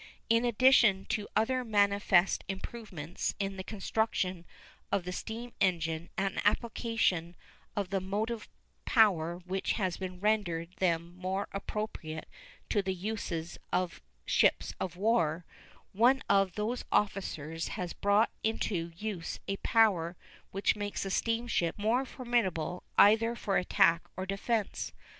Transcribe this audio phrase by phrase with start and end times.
[0.29, 4.47] In addition to other manifest improvements in the construction
[4.91, 7.35] of the steam engine and application
[7.75, 8.49] of the motive
[8.83, 12.27] power which has rendered them more appropriate
[12.69, 15.45] to the uses of ships of war,
[15.93, 20.17] one of those officers has brought into use a power
[20.49, 24.93] which makes the steamship most formidable either for attack or defense.